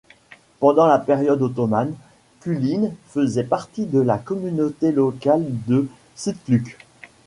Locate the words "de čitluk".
5.67-6.79